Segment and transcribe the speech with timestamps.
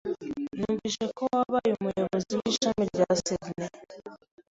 [0.57, 3.69] Numvise ko wabaye umuyobozi w'ishami rya Sydney.